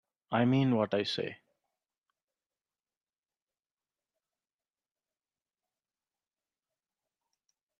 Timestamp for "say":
1.03-1.37